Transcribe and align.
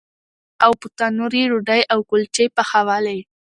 او 0.63 0.71
په 0.81 0.87
تنور 0.97 1.33
یې 1.39 1.45
ډوډۍ 1.51 1.81
او 1.93 1.99
کلچې 2.09 2.45
پخولې. 2.55 3.19